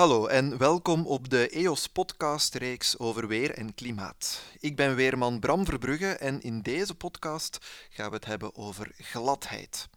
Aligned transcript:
Hallo 0.00 0.26
en 0.26 0.58
welkom 0.58 1.06
op 1.06 1.30
de 1.30 1.48
EOS 1.48 1.88
podcast-reeks 1.88 2.98
over 2.98 3.28
weer 3.28 3.50
en 3.50 3.74
klimaat. 3.74 4.42
Ik 4.60 4.76
ben 4.76 4.94
weerman 4.94 5.40
Bram 5.40 5.64
Verbrugge 5.64 6.12
en 6.12 6.42
in 6.42 6.60
deze 6.62 6.94
podcast 6.94 7.58
gaan 7.90 8.08
we 8.08 8.14
het 8.14 8.24
hebben 8.24 8.56
over 8.56 8.92
gladheid. 8.98 9.88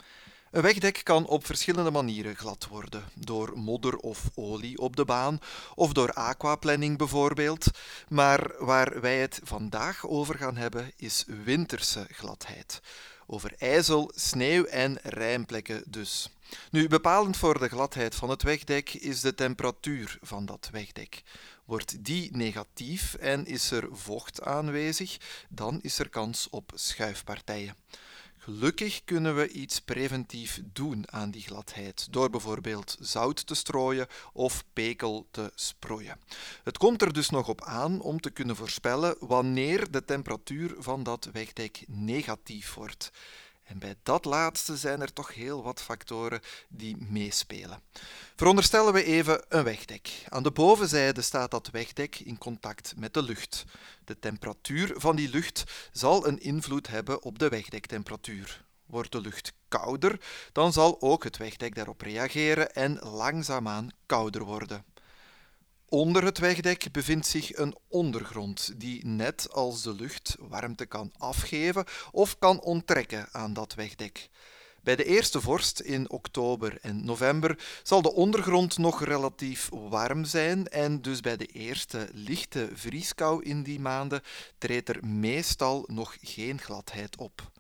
Een 0.52 0.62
wegdek 0.62 1.02
kan 1.04 1.26
op 1.26 1.46
verschillende 1.46 1.92
manieren 1.92 2.36
glad 2.36 2.68
worden. 2.68 3.04
Door 3.14 3.60
modder 3.60 3.98
of 3.98 4.30
olie 4.36 4.78
op 4.78 4.96
de 4.96 5.06
baan 5.06 5.40
of 5.76 5.94
door 5.94 6.14
aquaplanning 6.14 6.98
bijvoorbeeld. 6.98 7.68
Maar 8.08 8.52
waar 8.60 9.02
wij 9.02 9.20
het 9.20 9.40
vandaag 9.44 10.08
over 10.08 10.38
gaan 10.38 10.58
hebben 10.58 10.92
is 10.96 11.24
winterse 11.44 12.06
gladheid. 12.10 12.82
Over 13.28 13.54
ijzel, 13.58 14.12
sneeuw 14.16 14.66
en 14.66 14.98
rijmplekken 15.04 15.84
dus. 15.88 16.30
Nu, 16.72 16.88
bepalend 16.88 17.38
voor 17.38 17.60
de 17.60 17.68
gladheid 17.68 18.16
van 18.16 18.30
het 18.30 18.44
wegdek 18.44 18.94
is 18.94 19.22
de 19.22 19.36
temperatuur 19.36 20.18
van 20.22 20.46
dat 20.46 20.70
wegdek. 20.72 21.24
Wordt 21.66 22.06
die 22.06 22.36
negatief 22.36 23.14
en 23.14 23.46
is 23.46 23.72
er 23.72 23.88
vocht 23.92 24.42
aanwezig, 24.42 25.18
dan 25.50 25.80
is 25.82 26.00
er 26.00 26.10
kans 26.10 26.48
op 26.50 26.72
schuifpartijen. 26.76 27.76
Gelukkig 28.44 29.04
kunnen 29.04 29.36
we 29.36 29.50
iets 29.50 29.80
preventief 29.82 30.62
doen 30.64 31.12
aan 31.12 31.32
die 31.32 31.42
gladheid, 31.42 32.08
door 32.12 32.30
bijvoorbeeld 32.30 32.98
zout 33.00 33.48
te 33.48 33.56
strooien 33.56 34.08
of 34.34 34.64
pekel 34.74 35.28
te 35.32 35.52
sproeien. 35.56 36.20
Het 36.64 36.78
komt 36.78 37.02
er 37.02 37.14
dus 37.14 37.30
nog 37.30 37.48
op 37.48 37.62
aan 37.62 38.02
om 38.02 38.22
te 38.22 38.30
kunnen 38.30 38.56
voorspellen 38.56 39.16
wanneer 39.20 39.92
de 39.92 40.06
temperatuur 40.06 40.76
van 40.78 41.04
dat 41.04 41.30
wegdek 41.32 41.84
negatief 41.88 42.74
wordt. 42.74 43.12
En 43.64 43.80
bij 43.80 43.96
dat 44.04 44.26
laatste 44.26 44.78
zijn 44.78 45.02
er 45.02 45.14
toch 45.14 45.34
heel 45.34 45.64
wat 45.64 45.82
factoren 45.82 46.42
die 46.70 46.98
meespelen. 46.98 47.82
Veronderstellen 48.36 48.94
we 48.94 49.04
even 49.04 49.46
een 49.50 49.64
wegdek. 49.64 50.26
Aan 50.30 50.44
de 50.44 50.52
bovenzijde 50.52 51.22
staat 51.22 51.52
dat 51.52 51.70
wegdek 51.72 52.20
in 52.20 52.38
contact 52.38 52.94
met 52.98 53.14
de 53.14 53.24
lucht. 53.24 53.66
De 54.06 54.20
temperatuur 54.20 54.94
van 54.96 55.16
die 55.16 55.30
lucht 55.30 55.64
zal 55.92 56.28
een 56.28 56.40
invloed 56.40 56.88
hebben 56.88 57.24
op 57.24 57.40
de 57.40 57.50
wegdektemperatuur. 57.50 58.66
Wordt 58.86 59.12
de 59.12 59.22
lucht 59.22 59.54
kouder, 59.68 60.20
dan 60.52 60.74
zal 60.74 61.02
ook 61.02 61.24
het 61.24 61.38
wegdek 61.38 61.76
daarop 61.76 62.02
reageren 62.02 62.74
en 62.74 63.00
langzaamaan 63.00 63.90
kouder 64.06 64.44
worden. 64.44 64.86
Onder 65.94 66.24
het 66.24 66.38
wegdek 66.38 66.92
bevindt 66.92 67.28
zich 67.28 67.58
een 67.58 67.76
ondergrond 67.88 68.74
die 68.78 69.06
net 69.06 69.48
als 69.52 69.82
de 69.82 69.94
lucht 69.94 70.36
warmte 70.40 70.86
kan 70.86 71.12
afgeven 71.18 71.86
of 72.12 72.40
kan 72.40 72.62
onttrekken 72.62 73.28
aan 73.32 73.54
dat 73.54 73.74
wegdek. 73.74 74.30
Bij 74.82 74.96
de 74.96 75.04
eerste 75.04 75.42
vorst 75.42 75.80
in 75.80 76.10
oktober 76.10 76.78
en 76.82 77.06
november 77.06 77.60
zal 77.84 78.02
de 78.02 78.14
ondergrond 78.14 78.78
nog 78.78 79.04
relatief 79.04 79.70
warm 79.72 80.26
zijn 80.26 80.68
en 80.68 81.02
dus 81.02 81.20
bij 81.20 81.38
de 81.38 81.46
eerste 81.46 82.10
lichte 82.14 82.70
vrieskou 82.74 83.44
in 83.44 83.64
die 83.64 83.80
maanden 83.80 84.22
treedt 84.58 84.90
er 84.90 85.06
meestal 85.06 85.84
nog 85.88 86.18
geen 86.22 86.60
gladheid 86.60 87.18
op. 87.18 87.52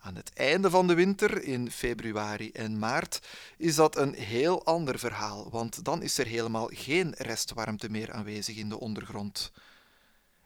Aan 0.00 0.16
het 0.16 0.30
einde 0.34 0.70
van 0.70 0.86
de 0.86 0.94
winter, 0.94 1.42
in 1.42 1.70
februari 1.70 2.50
en 2.50 2.78
maart, 2.78 3.20
is 3.56 3.74
dat 3.74 3.96
een 3.96 4.14
heel 4.14 4.64
ander 4.64 4.98
verhaal, 4.98 5.50
want 5.50 5.84
dan 5.84 6.02
is 6.02 6.18
er 6.18 6.26
helemaal 6.26 6.70
geen 6.72 7.14
restwarmte 7.16 7.90
meer 7.90 8.12
aanwezig 8.12 8.56
in 8.56 8.68
de 8.68 8.80
ondergrond. 8.80 9.52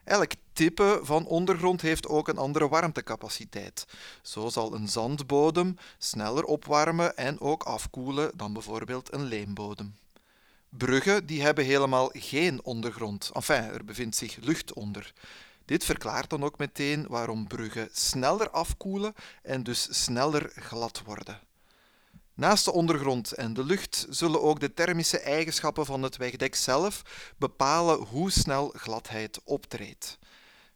Elk 0.03 0.31
type 0.53 0.99
van 1.03 1.25
ondergrond 1.25 1.81
heeft 1.81 2.07
ook 2.07 2.27
een 2.27 2.37
andere 2.37 2.67
warmtecapaciteit. 2.67 3.85
Zo 4.21 4.49
zal 4.49 4.73
een 4.73 4.87
zandbodem 4.87 5.77
sneller 5.97 6.43
opwarmen 6.43 7.17
en 7.17 7.39
ook 7.39 7.63
afkoelen 7.63 8.31
dan 8.35 8.53
bijvoorbeeld 8.53 9.13
een 9.13 9.23
leembodem. 9.23 9.95
Bruggen 10.69 11.25
die 11.25 11.41
hebben 11.41 11.65
helemaal 11.65 12.09
geen 12.13 12.63
ondergrond. 12.63 13.31
Enfin, 13.33 13.63
er 13.63 13.85
bevindt 13.85 14.15
zich 14.15 14.35
lucht 14.35 14.73
onder. 14.73 15.13
Dit 15.73 15.85
verklaart 15.85 16.29
dan 16.29 16.43
ook 16.43 16.57
meteen 16.57 17.07
waarom 17.07 17.47
bruggen 17.47 17.89
sneller 17.91 18.49
afkoelen 18.49 19.13
en 19.41 19.63
dus 19.63 20.03
sneller 20.03 20.51
glad 20.55 21.01
worden. 21.05 21.39
Naast 22.33 22.65
de 22.65 22.71
ondergrond 22.71 23.31
en 23.31 23.53
de 23.53 23.63
lucht 23.63 24.05
zullen 24.09 24.41
ook 24.41 24.59
de 24.59 24.73
thermische 24.73 25.19
eigenschappen 25.19 25.85
van 25.85 26.03
het 26.03 26.17
wegdek 26.17 26.55
zelf 26.55 27.01
bepalen 27.37 27.99
hoe 27.99 28.31
snel 28.31 28.73
gladheid 28.75 29.39
optreedt. 29.43 30.17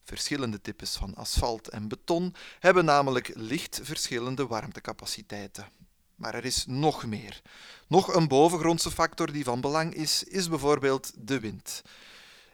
Verschillende 0.04 0.62
types 0.62 0.96
van 0.96 1.16
asfalt 1.16 1.68
en 1.68 1.88
beton 1.88 2.36
hebben 2.60 2.86
namelijk 2.86 3.32
licht 3.36 3.80
verschillende 3.84 4.48
warmtecapaciteiten. 4.48 5.70
Maar 6.16 6.34
er 6.34 6.46
is 6.46 6.66
nog 6.68 7.06
meer. 7.06 7.42
Nog 7.88 8.14
een 8.14 8.28
bovengrondse 8.28 8.92
factor 8.92 9.32
die 9.32 9.44
van 9.44 9.62
belang 9.62 9.94
is, 9.94 10.24
is 10.24 10.50
bijvoorbeeld 10.50 11.12
de 11.16 11.40
wind. 11.40 11.82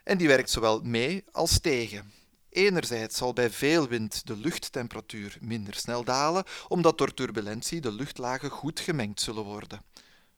En 0.04 0.18
die 0.18 0.28
werkt 0.28 0.50
zowel 0.50 0.82
mee 0.82 1.24
als 1.32 1.60
tegen. 1.60 2.22
Enerzijds 2.54 3.18
zal 3.18 3.34
bij 3.34 3.50
veel 3.50 3.88
wind 3.88 4.28
de 4.28 4.38
luchttemperatuur 4.38 5.38
minder 5.42 5.76
snel 5.76 6.04
dalen, 6.04 6.44
omdat 6.68 6.98
door 6.98 7.14
turbulentie 7.14 7.82
de 7.82 7.92
luchtlagen 7.92 8.50
goed 8.50 8.80
gemengd 8.80 9.22
zullen 9.22 9.44
worden. 9.44 9.82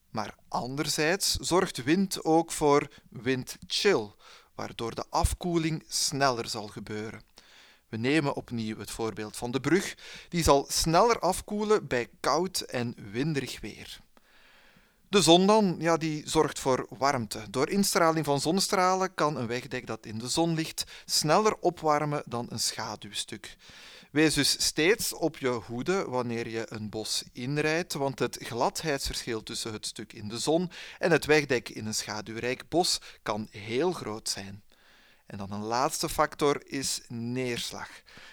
Maar 0.10 0.36
anderzijds 0.48 1.36
zorgt 1.36 1.84
wind 1.84 2.24
ook 2.24 2.52
voor 2.52 2.88
windchill, 3.10 4.12
waardoor 4.56 4.96
de 4.96 5.06
afkoeling 5.10 5.84
sneller 5.88 6.48
zal 6.48 6.68
gebeuren. 6.68 7.22
We 7.90 7.98
nemen 7.98 8.36
opnieuw 8.36 8.78
het 8.78 8.92
voorbeeld 8.92 9.38
van 9.38 9.52
de 9.52 9.60
brug, 9.60 9.96
die 10.30 10.44
zal 10.44 10.66
sneller 10.70 11.20
afkoelen 11.20 11.88
bij 11.88 12.10
koud 12.20 12.60
en 12.60 12.96
winderig 13.12 13.60
weer. 13.60 14.04
De 15.10 15.22
zon 15.22 15.48
dan, 15.48 15.76
ja, 15.80 15.98
die 15.98 16.30
zorgt 16.30 16.60
voor 16.60 16.86
warmte. 16.90 17.50
Door 17.50 17.70
instraling 17.70 18.26
van 18.26 18.42
zonnestralen 18.42 19.14
kan 19.14 19.38
een 19.38 19.48
wegdek 19.48 19.88
dat 19.88 20.06
in 20.06 20.18
de 20.18 20.30
zon 20.30 20.54
ligt 20.54 20.84
sneller 21.06 21.56
opwarmen 21.60 22.24
dan 22.26 22.46
een 22.50 22.60
schaduwstuk. 22.60 23.56
Wees 24.12 24.34
dus 24.34 24.66
steeds 24.66 25.14
op 25.14 25.38
je 25.38 25.48
hoede 25.48 26.06
wanneer 26.06 26.48
je 26.48 26.66
een 26.70 26.90
bos 26.90 27.24
inrijdt, 27.34 27.94
want 27.94 28.20
het 28.20 28.38
gladheidsverschil 28.42 29.44
tussen 29.44 29.74
het 29.74 29.86
stuk 29.86 30.14
in 30.14 30.28
de 30.28 30.40
zon 30.40 30.72
en 31.00 31.12
het 31.12 31.26
wegdek 31.26 31.70
in 31.70 31.86
een 31.86 31.96
schaduwrijk 31.96 32.70
bos 32.70 33.02
kan 33.24 33.48
heel 33.52 33.92
groot 33.92 34.30
zijn. 34.30 34.64
En 35.26 35.38
dan 35.38 35.52
een 35.52 35.64
laatste 35.64 36.10
factor 36.10 36.62
is 36.66 37.02
neerslag. 37.08 37.90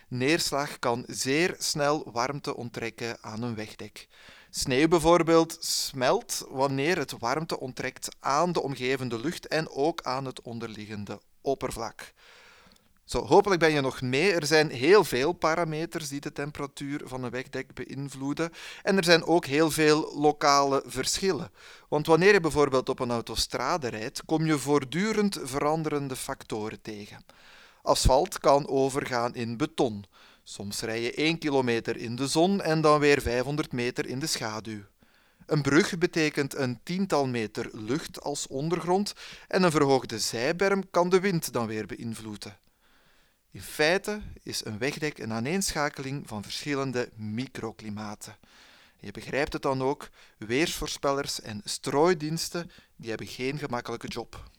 Neerslag 0.09 0.79
kan 0.79 1.05
zeer 1.07 1.55
snel 1.59 2.11
warmte 2.13 2.57
onttrekken 2.57 3.23
aan 3.23 3.43
een 3.43 3.55
wegdek. 3.55 4.09
Sneeuw 4.55 4.89
bijvoorbeeld 4.89 5.57
smelt 5.61 6.47
wanneer 6.51 6.99
het 6.99 7.15
warmte 7.19 7.61
onttrekt 7.61 8.09
aan 8.21 8.53
de 8.53 8.63
omgevende 8.63 9.21
lucht 9.21 9.47
en 9.47 9.69
ook 9.69 10.03
aan 10.03 10.25
het 10.25 10.43
onderliggende 10.43 11.21
oppervlak. 11.41 12.13
Zo, 13.05 13.27
hopelijk 13.27 13.61
ben 13.61 13.73
je 13.73 13.81
nog 13.81 14.01
mee. 14.01 14.33
Er 14.33 14.47
zijn 14.47 14.71
heel 14.71 15.05
veel 15.05 15.33
parameters 15.33 16.09
die 16.09 16.21
de 16.21 16.33
temperatuur 16.33 17.01
van 17.05 17.25
een 17.25 17.31
wegdek 17.31 17.75
beïnvloeden. 17.75 18.53
En 18.83 18.97
er 18.97 19.05
zijn 19.05 19.25
ook 19.25 19.45
heel 19.47 19.71
veel 19.71 20.13
lokale 20.19 20.83
verschillen. 20.87 21.51
Want 21.89 22.07
wanneer 22.07 22.33
je 22.33 22.41
bijvoorbeeld 22.41 22.89
op 22.89 22.99
een 22.99 23.11
autostrade 23.11 23.89
rijdt, 23.89 24.25
kom 24.25 24.47
je 24.47 24.59
voortdurend 24.59 25.39
veranderende 25.43 26.17
factoren 26.17 26.81
tegen. 26.83 27.25
Asfalt 27.83 28.39
kan 28.39 28.69
overgaan 28.69 29.35
in 29.35 29.57
beton. 29.57 30.05
Soms 30.43 30.81
rij 30.81 31.01
je 31.01 31.13
1 31.13 31.39
kilometer 31.39 31.97
in 31.97 32.17
de 32.17 32.27
zon 32.27 32.63
en 32.63 32.81
dan 32.81 33.01
weer 33.01 33.21
500 33.21 33.73
meter 33.73 34.07
in 34.07 34.19
de 34.19 34.27
schaduw. 34.27 34.81
Een 35.47 35.63
brug 35.63 35.99
betekent 35.99 36.55
een 36.55 36.81
tiental 36.83 37.27
meter 37.27 37.71
lucht 37.73 38.21
als 38.21 38.47
ondergrond 38.47 39.15
en 39.49 39.63
een 39.63 39.71
verhoogde 39.71 40.19
zijberm 40.19 40.91
kan 40.91 41.09
de 41.09 41.21
wind 41.21 41.53
dan 41.53 41.67
weer 41.67 41.87
beïnvloeden. 41.87 42.59
In 43.51 43.63
feite 43.63 44.21
is 44.43 44.65
een 44.65 44.79
wegdek 44.79 45.19
een 45.19 45.33
aaneenschakeling 45.33 46.29
van 46.29 46.43
verschillende 46.43 47.11
microklimaten. 47.15 48.37
Je 48.99 49.11
begrijpt 49.11 49.53
het 49.53 49.63
dan 49.63 49.83
ook, 49.83 50.09
weersvoorspellers 50.39 51.41
en 51.41 51.61
strooidiensten 51.65 52.71
die 52.97 53.09
hebben 53.09 53.27
geen 53.27 53.59
gemakkelijke 53.59 54.09
job. 54.09 54.51